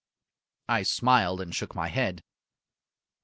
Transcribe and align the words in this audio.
I 0.67 0.81
smiled 0.81 1.41
and 1.41 1.53
shook 1.53 1.75
my 1.75 1.89
head. 1.89 2.23